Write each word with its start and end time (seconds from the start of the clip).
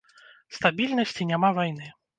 Стабільнасць 0.57 1.17
і 1.27 1.31
няма 1.35 1.57
вайны. 1.61 1.97